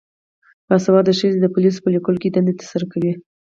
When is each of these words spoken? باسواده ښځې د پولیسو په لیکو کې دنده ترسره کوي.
باسواده 0.67 1.11
ښځې 1.19 1.37
د 1.41 1.45
پولیسو 1.53 1.83
په 1.83 1.89
لیکو 1.93 2.11
کې 2.21 2.29
دنده 2.35 2.53
ترسره 2.59 2.85
کوي. 2.91 3.11